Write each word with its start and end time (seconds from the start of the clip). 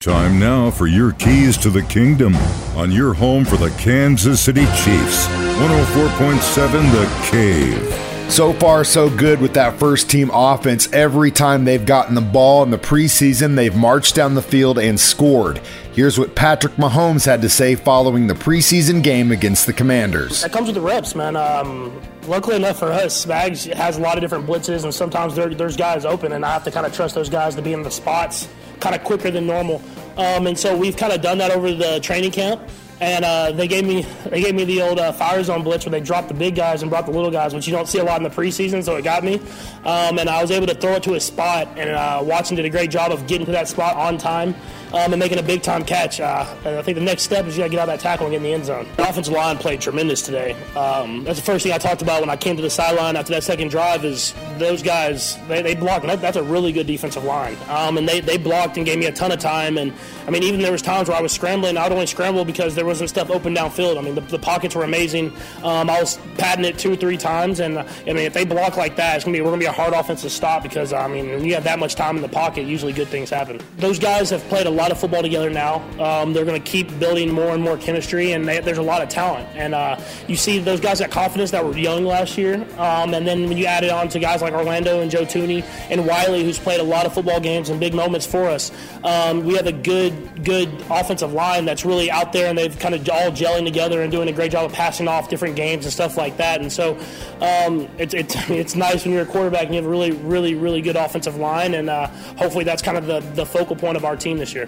Time 0.00 0.38
now 0.38 0.70
for 0.70 0.86
your 0.86 1.10
keys 1.10 1.56
to 1.56 1.70
the 1.70 1.82
kingdom 1.82 2.36
on 2.76 2.92
your 2.92 3.12
home 3.12 3.44
for 3.44 3.56
the 3.56 3.70
Kansas 3.80 4.40
City 4.40 4.64
Chiefs. 4.66 5.26
104.7 5.26 6.92
The 6.92 7.28
Cave. 7.28 8.07
So 8.28 8.52
far, 8.52 8.84
so 8.84 9.10
good 9.10 9.40
with 9.40 9.54
that 9.54 9.80
first 9.80 10.08
team 10.08 10.30
offense. 10.32 10.92
Every 10.92 11.32
time 11.32 11.64
they've 11.64 11.84
gotten 11.84 12.14
the 12.14 12.20
ball 12.20 12.62
in 12.62 12.70
the 12.70 12.78
preseason, 12.78 13.56
they've 13.56 13.74
marched 13.74 14.14
down 14.14 14.34
the 14.34 14.42
field 14.42 14.78
and 14.78 15.00
scored. 15.00 15.60
Here's 15.92 16.20
what 16.20 16.36
Patrick 16.36 16.74
Mahomes 16.74 17.26
had 17.26 17.42
to 17.42 17.48
say 17.48 17.74
following 17.74 18.28
the 18.28 18.34
preseason 18.34 19.02
game 19.02 19.32
against 19.32 19.66
the 19.66 19.72
Commanders. 19.72 20.42
That 20.42 20.52
comes 20.52 20.66
with 20.66 20.76
the 20.76 20.80
reps, 20.80 21.16
man. 21.16 21.34
Um, 21.34 22.00
luckily 22.28 22.54
enough 22.54 22.78
for 22.78 22.92
us, 22.92 23.24
Spags 23.26 23.72
has 23.74 23.96
a 23.96 24.00
lot 24.00 24.16
of 24.16 24.20
different 24.20 24.46
blitzes, 24.46 24.84
and 24.84 24.94
sometimes 24.94 25.34
there, 25.34 25.52
there's 25.52 25.76
guys 25.76 26.04
open, 26.04 26.30
and 26.32 26.44
I 26.44 26.52
have 26.52 26.64
to 26.64 26.70
kind 26.70 26.86
of 26.86 26.94
trust 26.94 27.16
those 27.16 27.28
guys 27.28 27.56
to 27.56 27.62
be 27.62 27.72
in 27.72 27.82
the 27.82 27.90
spots 27.90 28.46
kind 28.78 28.94
of 28.94 29.02
quicker 29.02 29.32
than 29.32 29.48
normal. 29.48 29.82
Um, 30.16 30.46
and 30.46 30.56
so 30.56 30.76
we've 30.76 30.96
kind 30.96 31.12
of 31.12 31.22
done 31.22 31.38
that 31.38 31.50
over 31.50 31.72
the 31.72 31.98
training 32.00 32.30
camp. 32.30 32.60
And 33.00 33.24
uh, 33.24 33.52
they 33.52 33.68
gave 33.68 33.84
me 33.86 34.02
they 34.28 34.42
gave 34.42 34.54
me 34.54 34.64
the 34.64 34.82
old 34.82 34.98
uh, 34.98 35.12
fire 35.12 35.42
zone 35.44 35.62
blitz 35.62 35.86
where 35.86 35.92
they 35.92 36.00
dropped 36.00 36.28
the 36.28 36.34
big 36.34 36.56
guys 36.56 36.82
and 36.82 36.90
brought 36.90 37.06
the 37.06 37.12
little 37.12 37.30
guys, 37.30 37.54
which 37.54 37.66
you 37.66 37.72
don't 37.72 37.86
see 37.86 37.98
a 37.98 38.04
lot 38.04 38.16
in 38.16 38.24
the 38.24 38.30
preseason. 38.30 38.82
So 38.84 38.96
it 38.96 39.02
got 39.02 39.22
me, 39.22 39.40
um, 39.84 40.18
and 40.18 40.28
I 40.28 40.42
was 40.42 40.50
able 40.50 40.66
to 40.66 40.74
throw 40.74 40.94
it 40.94 41.02
to 41.04 41.14
a 41.14 41.20
spot. 41.20 41.68
And 41.76 41.90
uh, 41.90 42.20
Watson 42.24 42.56
did 42.56 42.64
a 42.64 42.70
great 42.70 42.90
job 42.90 43.12
of 43.12 43.26
getting 43.26 43.46
to 43.46 43.52
that 43.52 43.68
spot 43.68 43.96
on 43.96 44.18
time 44.18 44.54
um, 44.92 45.12
and 45.12 45.18
making 45.18 45.38
a 45.38 45.42
big 45.42 45.62
time 45.62 45.84
catch. 45.84 46.20
Uh, 46.20 46.46
and 46.64 46.76
I 46.76 46.82
think 46.82 46.96
the 46.96 47.04
next 47.04 47.22
step 47.22 47.46
is 47.46 47.56
you 47.56 47.62
got 47.62 47.66
to 47.66 47.70
get 47.70 47.80
out 47.80 47.86
that 47.86 48.00
tackle 48.00 48.26
and 48.26 48.32
get 48.32 48.38
in 48.38 48.42
the 48.42 48.52
end 48.52 48.64
zone. 48.64 48.86
The 48.96 49.08
offensive 49.08 49.34
line 49.34 49.58
played 49.58 49.80
tremendous 49.80 50.22
today. 50.22 50.52
Um, 50.74 51.24
that's 51.24 51.38
the 51.38 51.44
first 51.44 51.62
thing 51.62 51.72
I 51.72 51.78
talked 51.78 52.02
about 52.02 52.20
when 52.20 52.30
I 52.30 52.36
came 52.36 52.56
to 52.56 52.62
the 52.62 52.70
sideline 52.70 53.16
after 53.16 53.32
that 53.32 53.44
second 53.44 53.68
drive. 53.68 54.04
Is 54.04 54.34
those 54.58 54.82
guys 54.82 55.36
they, 55.48 55.62
they 55.62 55.74
blocked. 55.74 56.06
That, 56.06 56.20
that's 56.20 56.36
a 56.36 56.42
really 56.42 56.72
good 56.72 56.86
defensive 56.86 57.24
line, 57.24 57.56
um, 57.68 57.98
and 57.98 58.08
they, 58.08 58.20
they 58.20 58.38
blocked 58.38 58.76
and 58.76 58.86
gave 58.86 58.98
me 58.98 59.06
a 59.06 59.12
ton 59.12 59.32
of 59.32 59.38
time. 59.38 59.78
And 59.78 59.92
I 60.26 60.30
mean, 60.30 60.42
even 60.42 60.60
there 60.60 60.72
was 60.72 60.82
times 60.82 61.08
where 61.08 61.16
I 61.16 61.20
was 61.20 61.32
scrambling. 61.32 61.76
I 61.76 61.84
would 61.84 61.92
only 61.92 62.06
scramble 62.06 62.44
because 62.44 62.74
there 62.74 62.86
wasn't 62.86 63.10
stuff 63.10 63.30
open 63.30 63.54
downfield. 63.54 63.98
I 63.98 64.02
mean, 64.02 64.14
the, 64.14 64.20
the 64.22 64.38
pockets 64.38 64.74
were 64.74 64.84
amazing. 64.84 65.32
Um, 65.62 65.90
I 65.90 66.00
was 66.00 66.18
padding 66.36 66.64
it 66.64 66.78
two 66.78 66.92
or 66.92 66.96
three 66.96 67.16
times, 67.16 67.60
and 67.60 67.78
I 67.78 67.84
mean, 68.06 68.18
if 68.18 68.32
they 68.32 68.44
block 68.44 68.76
like 68.76 68.96
that, 68.96 69.16
it's 69.16 69.24
gonna 69.24 69.36
be 69.36 69.40
we're 69.40 69.50
gonna 69.50 69.60
be 69.60 69.66
a 69.66 69.72
hard 69.72 69.92
offense 69.94 70.22
to 70.22 70.30
stop 70.30 70.62
because 70.62 70.92
I 70.92 71.08
mean, 71.08 71.28
when 71.30 71.44
you 71.44 71.54
have 71.54 71.64
that 71.64 71.78
much 71.78 71.94
time 71.94 72.16
in 72.16 72.22
the 72.22 72.28
pocket, 72.28 72.66
usually 72.66 72.92
good 72.92 73.08
things 73.08 73.30
happen. 73.30 73.60
Those 73.76 73.98
guys 73.98 74.30
have 74.30 74.42
played 74.44 74.66
a 74.66 74.70
lot 74.78 74.92
of 74.92 74.98
football 74.98 75.22
together 75.22 75.50
now. 75.50 75.82
Um, 76.00 76.32
they're 76.32 76.44
going 76.44 76.60
to 76.60 76.70
keep 76.70 76.98
building 76.98 77.30
more 77.32 77.50
and 77.50 77.62
more 77.62 77.76
chemistry, 77.76 78.32
and 78.32 78.46
they, 78.46 78.60
there's 78.60 78.78
a 78.78 78.82
lot 78.82 79.02
of 79.02 79.08
talent. 79.08 79.48
And 79.54 79.74
uh, 79.74 80.00
you 80.26 80.36
see 80.36 80.58
those 80.58 80.80
guys 80.80 81.00
got 81.00 81.10
confidence 81.10 81.50
that 81.50 81.64
were 81.64 81.76
young 81.76 82.04
last 82.04 82.38
year, 82.38 82.54
um, 82.78 83.12
and 83.14 83.26
then 83.26 83.48
when 83.48 83.58
you 83.58 83.66
add 83.66 83.84
it 83.84 83.90
on 83.90 84.08
to 84.08 84.18
guys 84.18 84.40
like 84.40 84.54
Orlando 84.54 85.00
and 85.00 85.10
Joe 85.10 85.24
Thuney 85.24 85.64
and 85.90 86.06
Wylie, 86.06 86.44
who's 86.44 86.58
played 86.58 86.80
a 86.80 86.84
lot 86.84 87.06
of 87.06 87.12
football 87.12 87.40
games 87.40 87.70
and 87.70 87.80
big 87.80 87.92
moments 87.92 88.24
for 88.24 88.48
us, 88.48 88.70
um, 89.04 89.44
we 89.44 89.54
have 89.54 89.66
a 89.66 89.72
good, 89.72 90.44
good 90.44 90.68
offensive 90.88 91.32
line 91.32 91.64
that's 91.64 91.84
really 91.84 92.10
out 92.10 92.32
there, 92.32 92.48
and 92.48 92.56
they've 92.56 92.78
kind 92.78 92.94
of 92.94 93.08
all 93.08 93.30
gelling 93.30 93.64
together 93.64 94.02
and 94.02 94.12
doing 94.12 94.28
a 94.28 94.32
great 94.32 94.52
job 94.52 94.64
of 94.64 94.72
passing 94.72 95.08
off 95.08 95.28
different 95.28 95.56
games 95.56 95.84
and 95.84 95.92
stuff 95.92 96.16
like 96.16 96.36
that. 96.36 96.60
And 96.60 96.72
so 96.72 96.96
um, 97.40 97.88
it's, 97.98 98.14
it's 98.14 98.34
it's 98.50 98.74
nice 98.76 99.04
when 99.04 99.12
you're 99.12 99.22
a 99.22 99.26
quarterback 99.26 99.64
and 99.64 99.74
you 99.74 99.80
have 99.80 99.86
a 99.86 99.90
really, 99.90 100.12
really, 100.12 100.54
really 100.54 100.80
good 100.80 100.96
offensive 100.96 101.36
line, 101.36 101.74
and 101.74 101.90
uh, 101.90 102.06
hopefully 102.36 102.64
that's 102.64 102.82
kind 102.82 102.96
of 102.96 103.06
the, 103.06 103.20
the 103.34 103.44
focal 103.44 103.76
point 103.76 103.96
of 103.96 104.04
our 104.04 104.16
team 104.16 104.38
this 104.38 104.54
year. 104.54 104.67